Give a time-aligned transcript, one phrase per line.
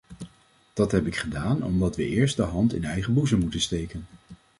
[0.73, 4.05] Dat heb ik gedaan omdat we eerst de hand in eigen boezem moeten steken.